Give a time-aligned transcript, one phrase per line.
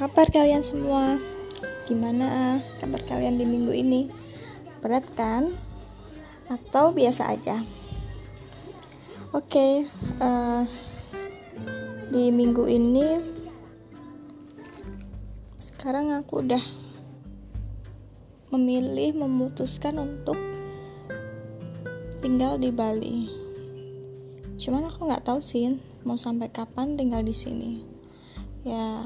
[0.00, 1.20] kabar kalian semua?
[1.84, 4.08] Gimana kabar kalian di minggu ini?
[4.80, 5.52] Berat kan?
[6.48, 7.60] Atau biasa aja?
[9.36, 9.72] Oke, okay,
[10.24, 10.64] uh, eh,
[12.08, 13.20] di minggu ini
[15.60, 16.64] sekarang aku udah
[18.56, 20.40] memilih memutuskan untuk
[22.24, 23.28] tinggal di Bali.
[24.56, 25.76] Cuman aku nggak tahu sih
[26.08, 27.84] mau sampai kapan tinggal di sini.
[28.64, 29.04] Ya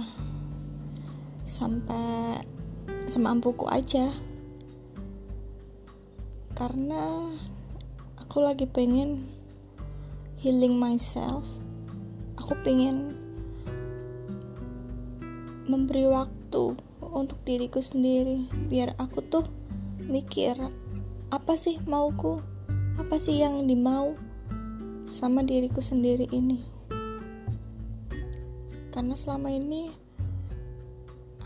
[1.44, 2.40] sampai
[3.04, 4.08] semampuku aja.
[6.56, 7.28] Karena
[8.16, 9.28] aku lagi pengen
[10.40, 11.44] healing myself.
[12.40, 13.16] Aku pengen
[15.64, 19.46] memberi waktu untuk diriku sendiri biar aku tuh
[20.04, 20.56] mikir
[21.32, 22.40] apa sih mauku?
[22.94, 24.14] Apa sih yang dimau
[25.08, 26.62] sama diriku sendiri ini?
[28.94, 30.03] Karena selama ini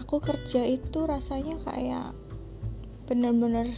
[0.09, 2.17] aku kerja itu rasanya kayak
[3.05, 3.77] bener-bener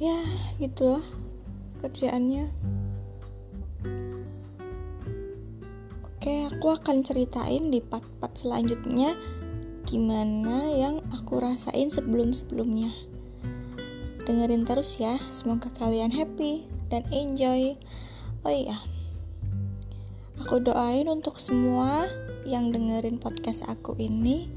[0.00, 0.16] ya
[0.56, 1.04] gitulah
[1.84, 2.48] kerjaannya.
[6.08, 9.12] Oke aku akan ceritain di part-part selanjutnya
[9.84, 12.88] gimana yang aku rasain sebelum-sebelumnya.
[14.24, 17.76] Dengerin terus ya semoga kalian happy dan enjoy.
[18.40, 18.80] Oh iya
[20.40, 22.08] aku doain untuk semua
[22.48, 24.48] yang dengerin podcast aku ini.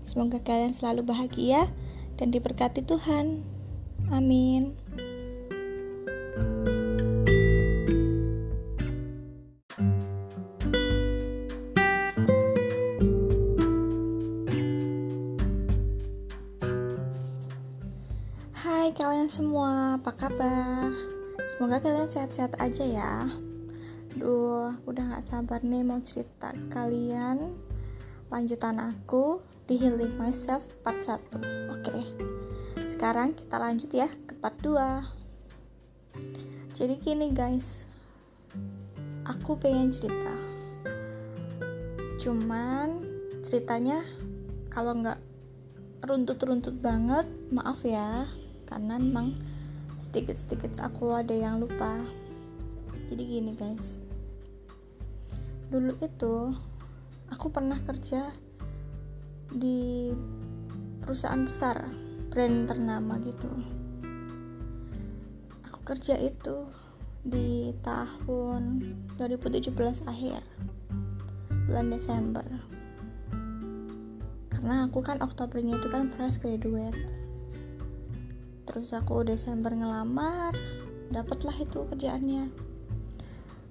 [0.00, 1.68] Semoga kalian selalu bahagia
[2.16, 3.44] dan diberkati Tuhan.
[4.08, 4.72] Amin.
[18.56, 20.88] Hai kalian semua, apa kabar?
[21.52, 23.12] Semoga kalian sehat-sehat aja ya.
[24.14, 27.50] Duh, udah gak sabar nih mau cerita kalian
[28.30, 31.34] lanjutan aku di Healing Myself part 1
[31.74, 32.14] Oke,
[32.86, 37.90] sekarang kita lanjut ya ke part 2 Jadi gini guys.
[39.26, 40.30] Aku pengen cerita.
[42.22, 43.02] Cuman
[43.42, 43.98] ceritanya
[44.70, 45.18] kalau nggak
[46.06, 48.30] runtut-runtut banget maaf ya.
[48.62, 49.34] Karena memang
[49.98, 51.98] sedikit-sedikit aku ada yang lupa.
[53.10, 54.03] Jadi gini guys
[55.72, 56.52] dulu itu
[57.32, 58.28] aku pernah kerja
[59.48, 60.10] di
[61.00, 61.84] perusahaan besar
[62.32, 63.48] brand ternama gitu.
[65.70, 66.66] Aku kerja itu
[67.24, 68.82] di tahun
[69.16, 69.70] 2017
[70.04, 70.40] akhir
[71.64, 72.44] bulan Desember.
[74.52, 76.96] Karena aku kan Oktobernya itu kan fresh graduate.
[78.64, 80.56] Terus aku Desember ngelamar
[81.12, 82.73] dapatlah itu kerjaannya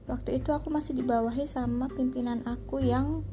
[0.08, 3.24] waktu itu aku masih dibawahi sama pimpinan aku yang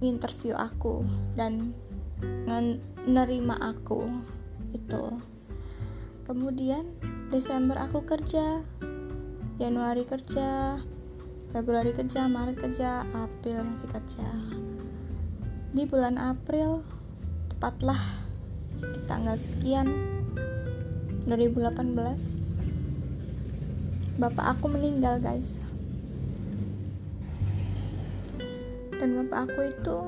[0.00, 1.04] interview aku
[1.36, 1.76] dan
[2.48, 4.08] menerima aku
[4.72, 5.04] itu.
[6.24, 6.84] Kemudian
[7.28, 8.64] Desember aku kerja
[9.60, 10.80] Januari kerja
[11.54, 14.26] Februari kerja Maret kerja April masih kerja.
[15.70, 16.82] Di bulan April
[17.52, 18.00] tepatlah
[18.82, 19.86] di tanggal sekian
[21.24, 25.62] 2018 bapak aku meninggal guys
[29.04, 29.98] dan bapak aku itu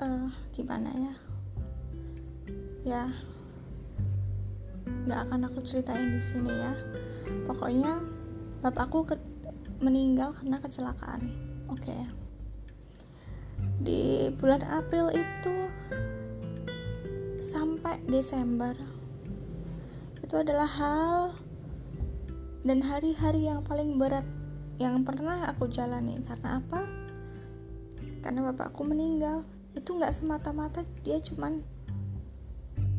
[0.00, 1.14] uh, gimana ya?
[2.88, 3.04] Ya
[5.04, 6.72] nggak akan aku ceritain di sini ya.
[7.44, 8.00] Pokoknya
[8.64, 9.20] bapak aku ke
[9.84, 11.28] meninggal karena kecelakaan
[11.68, 11.84] oke?
[11.84, 12.00] Okay.
[13.84, 15.56] di bulan April itu
[17.36, 18.72] sampai Desember.
[20.24, 21.36] Itu adalah hal
[22.64, 24.24] dan hari-hari yang paling berat
[24.80, 26.88] yang pernah aku jalani karena apa?
[28.24, 29.44] Karena bapakku meninggal.
[29.76, 31.60] Itu nggak semata-mata dia cuman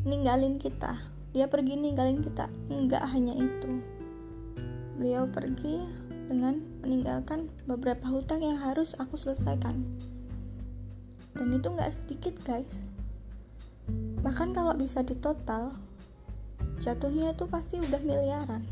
[0.06, 0.94] ninggalin kita.
[1.34, 2.46] Dia pergi ninggalin kita.
[2.70, 3.82] Nggak hanya itu.
[4.94, 5.82] Beliau pergi
[6.30, 9.82] dengan meninggalkan beberapa hutang yang harus aku selesaikan.
[11.34, 12.86] Dan itu nggak sedikit guys.
[14.22, 15.74] Bahkan kalau bisa ditotal
[16.78, 18.62] jatuhnya itu pasti udah miliaran.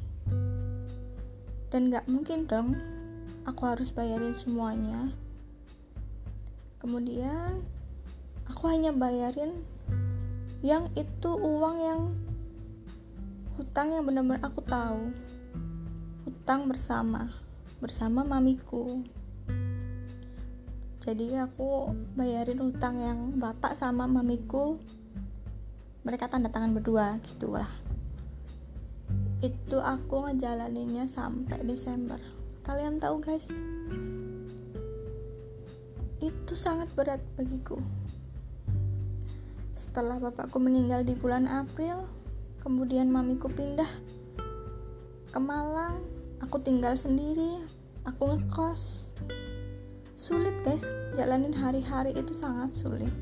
[1.74, 2.99] Dan nggak mungkin dong
[3.48, 5.12] aku harus bayarin semuanya.
[6.80, 7.60] Kemudian
[8.48, 9.64] aku hanya bayarin
[10.60, 12.00] yang itu uang yang
[13.56, 15.12] hutang yang benar-benar aku tahu.
[16.28, 17.32] Hutang bersama
[17.80, 19.00] bersama mamiku.
[21.00, 24.76] Jadi aku bayarin hutang yang bapak sama mamiku.
[26.04, 27.68] Mereka tanda tangan berdua gitulah.
[29.40, 32.20] Itu aku ngejalaninnya sampai Desember
[32.64, 33.48] kalian tahu guys?
[36.20, 37.80] Itu sangat berat bagiku.
[39.72, 42.04] Setelah bapakku meninggal di bulan April
[42.60, 43.88] kemudian mamiku pindah
[45.32, 46.04] ke Malang.
[46.44, 47.64] Aku tinggal sendiri
[48.04, 49.08] aku ngekos.
[50.12, 50.84] Sulit guys.
[51.16, 53.12] Jalanin hari-hari itu sangat sulit.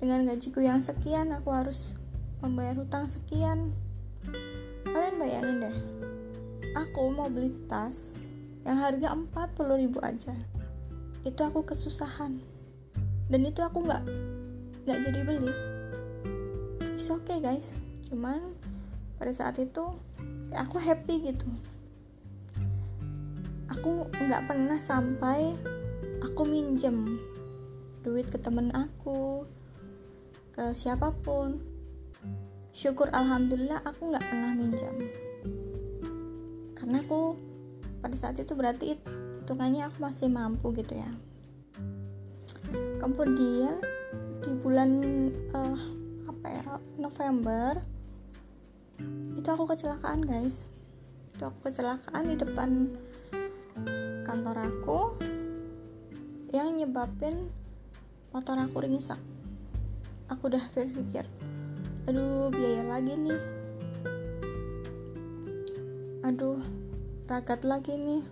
[0.00, 1.98] Dengan gajiku yang sekian aku harus
[2.40, 3.76] membayar hutang sekian.
[4.88, 5.97] Kalian bayangin deh
[6.78, 8.14] aku mau beli tas
[8.62, 10.30] yang harga 40 ribu aja.
[11.26, 12.38] Itu aku kesusahan.
[13.26, 14.02] Dan itu aku nggak
[14.86, 15.52] nggak jadi beli.
[16.94, 17.74] It's okay guys.
[18.06, 18.54] Cuman
[19.18, 19.90] pada saat itu
[20.54, 21.50] aku happy gitu.
[23.74, 25.58] Aku nggak pernah sampai
[26.22, 27.18] aku minjem
[28.06, 29.42] duit ke temen aku
[30.54, 31.58] ke siapa pun.
[32.70, 34.94] Syukur alhamdulillah aku nggak pernah minjam
[36.88, 37.36] karena aku
[38.00, 38.96] pada saat itu berarti
[39.44, 41.12] hitungannya aku masih mampu gitu ya.
[42.96, 43.76] Kemudian
[44.40, 44.90] di bulan
[45.52, 45.76] uh,
[46.32, 46.64] apa ya
[46.96, 47.84] November
[49.36, 50.72] itu aku kecelakaan guys.
[51.36, 52.96] Itu aku kecelakaan di depan
[54.24, 55.12] kantor aku
[56.56, 57.52] yang nyebabin
[58.32, 59.20] motor aku ringsek
[60.32, 61.28] aku udah berpikir
[62.08, 63.40] aduh biaya lagi nih.
[66.24, 66.77] Aduh
[67.28, 68.24] ragat lagi nih.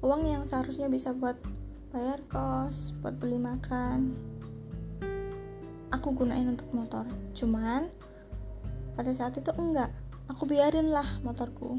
[0.00, 1.36] Uang yang seharusnya bisa buat
[1.92, 4.16] bayar kos buat beli makan.
[5.92, 7.04] Aku gunain untuk motor.
[7.36, 7.92] Cuman
[8.96, 9.92] pada saat itu enggak.
[10.32, 11.76] Aku biarin lah motorku.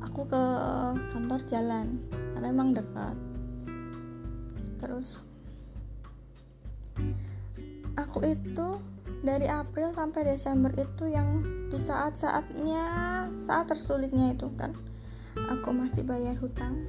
[0.00, 0.44] Aku ke
[1.12, 2.00] kantor jalan
[2.32, 3.16] karena emang dekat.
[4.80, 5.20] Terus
[8.00, 8.80] aku itu
[9.18, 12.84] dari April sampai Desember itu yang di saat-saatnya
[13.34, 14.72] saat tersulitnya itu kan
[15.50, 16.86] aku masih bayar hutang.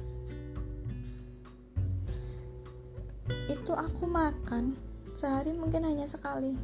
[3.50, 4.78] Itu aku makan
[5.14, 6.54] sehari mungkin hanya sekali.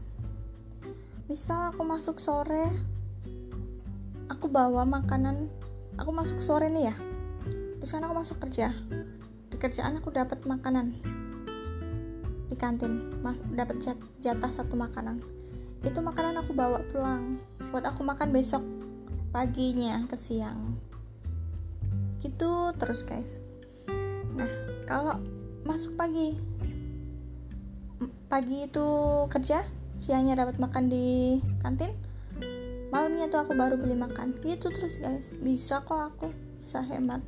[1.26, 2.70] Misal aku masuk sore
[4.30, 5.50] aku bawa makanan
[5.98, 6.96] aku masuk sore nih ya
[7.82, 8.70] terus kan aku masuk kerja.
[9.50, 10.94] Di kerjaan aku dapat makanan
[12.46, 13.18] di kantin
[13.58, 13.82] dapat
[14.22, 15.18] jatah satu makanan
[15.82, 17.42] itu makanan aku bawa pulang.
[17.72, 18.62] Buat aku makan besok
[19.34, 20.80] paginya ke siang.
[22.22, 23.44] Gitu terus guys.
[24.32, 24.48] Nah
[24.88, 25.20] kalau
[25.66, 26.38] masuk pagi
[28.26, 28.86] pagi itu
[29.30, 29.62] kerja
[29.96, 31.94] siangnya dapat makan di kantin
[32.90, 34.32] malamnya tuh aku baru beli makan.
[34.40, 35.36] Gitu terus guys.
[35.36, 37.20] Bisa kok aku bisa hemat.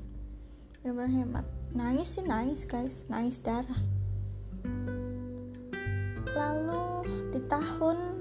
[0.80, 1.44] Benar-benar hemat.
[1.76, 3.04] Nangis sih nangis guys.
[3.12, 3.80] Nangis darah.
[6.32, 7.04] Lalu
[7.34, 8.17] di tahun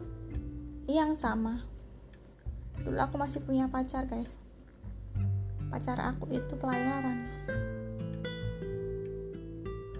[0.88, 1.68] yang sama.
[2.80, 4.40] Dulu aku masih punya pacar guys.
[5.68, 7.28] Pacar aku itu pelayaran.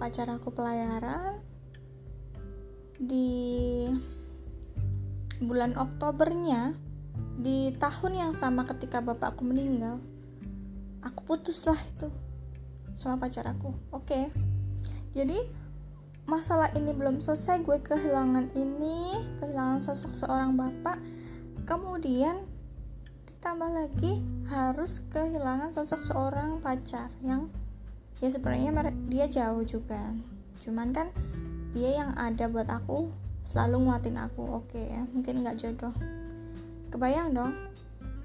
[0.00, 1.44] Pacar aku pelayaran
[2.96, 3.84] di
[5.38, 6.72] bulan Oktobernya
[7.38, 10.00] di tahun yang sama ketika bapakku meninggal.
[11.04, 12.08] Aku putuslah itu
[12.96, 13.76] sama pacar aku.
[13.92, 14.08] Oke.
[14.08, 14.24] Okay.
[15.12, 15.40] jadi
[16.28, 21.00] masalah ini belum selesai gue kehilangan ini kehilangan sosok seorang bapak
[21.64, 22.44] kemudian
[23.24, 24.20] ditambah lagi
[24.52, 27.48] harus kehilangan sosok seorang pacar yang
[28.20, 30.12] ya sebenarnya dia jauh juga
[30.60, 31.08] cuman kan
[31.72, 33.08] dia yang ada buat aku
[33.40, 35.96] selalu nguatin aku oke okay, ya mungkin nggak jodoh
[36.88, 37.52] Kebayang dong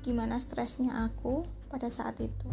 [0.08, 2.48] gimana stresnya aku pada saat itu.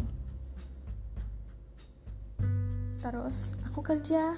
[2.99, 4.35] Terus aku kerja.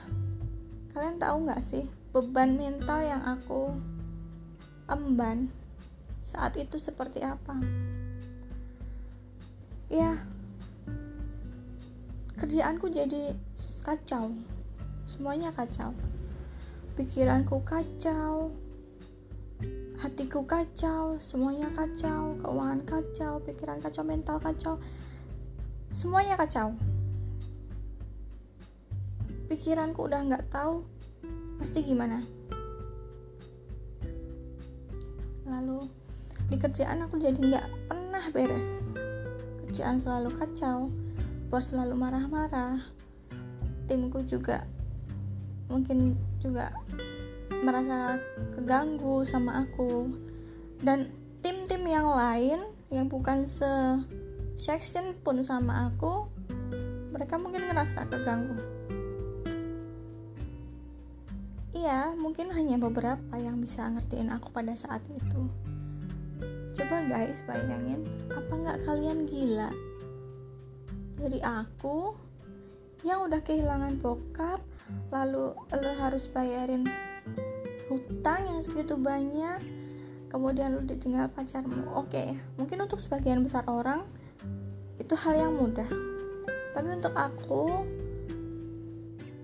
[0.94, 3.74] Kalian tahu nggak sih beban mental yang aku
[4.86, 5.50] emban
[6.22, 7.58] saat itu seperti apa?
[9.90, 10.22] Ya,
[12.38, 13.34] kerjaanku jadi
[13.82, 14.38] kacau.
[15.10, 15.92] Semuanya kacau.
[16.94, 18.54] Pikiranku kacau,
[19.98, 24.78] hatiku kacau, semuanya kacau, keuangan kacau, pikiran kacau, mental kacau,
[25.90, 26.78] semuanya kacau.
[29.53, 30.81] Pikiranku udah nggak tahu
[31.62, 32.25] pasti gimana.
[35.45, 35.86] Lalu
[36.50, 38.81] di kerjaan aku jadi nggak pernah beres.
[39.62, 40.89] Kerjaan selalu kacau,
[41.53, 42.81] bos selalu marah-marah,
[43.86, 44.65] timku juga
[45.69, 46.74] mungkin juga
[47.62, 48.17] merasa
[48.57, 50.17] keganggu sama aku
[50.81, 51.13] dan
[51.45, 52.57] tim-tim yang lain
[52.89, 53.69] yang bukan se
[54.57, 56.25] section pun sama aku
[57.13, 58.57] mereka mungkin ngerasa keganggu
[61.74, 65.42] iya mungkin hanya beberapa yang bisa ngertiin aku pada saat itu.
[66.74, 69.70] Coba guys bayangin apa nggak kalian gila?
[71.22, 72.18] Jadi aku
[73.06, 74.63] yang udah kehilangan bokap
[75.12, 76.88] lalu lo harus bayarin
[77.92, 79.60] hutang yang segitu banyak
[80.32, 81.94] kemudian lo ditinggal pacarmu.
[81.94, 84.06] Oke mungkin untuk sebagian besar orang
[84.98, 85.89] itu hal yang mudah.
[86.74, 87.86] Tapi untuk aku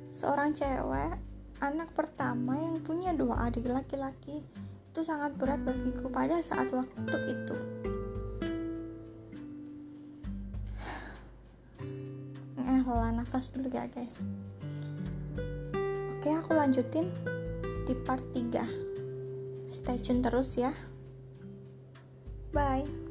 [0.10, 1.29] seorang cewek
[1.60, 4.44] anak pertama yang punya dua adik laki-laki.
[4.90, 7.58] Itu sangat berat bagiku pada saat waktu itu.
[12.60, 12.82] Eh
[13.14, 14.24] nafas dulu ya guys.
[16.20, 17.12] Oke aku lanjutin
[17.88, 20.74] di part 3 stay tune terus ya.
[22.52, 23.09] Bye